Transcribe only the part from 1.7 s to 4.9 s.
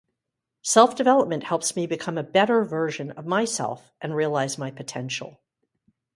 me become a better version of myself and realize my